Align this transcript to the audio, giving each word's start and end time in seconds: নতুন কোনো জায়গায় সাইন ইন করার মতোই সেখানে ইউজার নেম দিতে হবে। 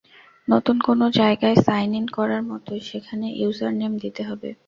নতুন 0.47 0.77
কোনো 0.79 1.05
জায়গায় 1.19 1.57
সাইন 1.65 1.91
ইন 1.93 2.05
করার 2.17 2.43
মতোই 2.49 2.81
সেখানে 2.89 3.27
ইউজার 3.39 3.71
নেম 3.73 3.93
দিতে 4.03 4.21
হবে। 4.29 4.49